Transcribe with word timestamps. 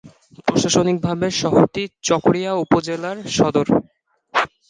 প্রশাসনিকভাবে 0.47 1.27
শহরটি 1.41 1.83
চকরিয়া 2.07 2.51
উপজেলার 2.63 3.17
সদর। 3.37 3.67